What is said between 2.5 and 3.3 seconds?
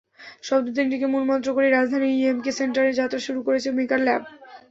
সেন্টারে যাত্রা